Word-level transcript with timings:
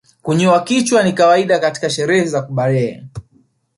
Kunyoa 0.21 0.61
kichwa 0.63 1.03
ni 1.03 1.13
kawaida 1.13 1.59
katika 1.59 1.89
sherehe 1.89 2.25
za 2.25 2.41
kubalehe 2.41 3.03